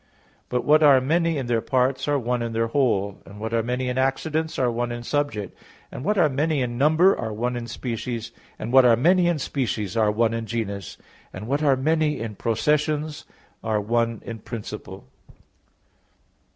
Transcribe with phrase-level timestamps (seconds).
[0.49, 3.61] But what are many in their parts, are one in their whole; and what are
[3.61, 5.55] many in accidents, are one in subject;
[5.91, 9.37] and what are many in number, are one in species; and what are many in
[9.37, 10.97] species, are one in genus;
[11.31, 13.25] and what are many in processions,
[13.63, 15.05] are one in principle."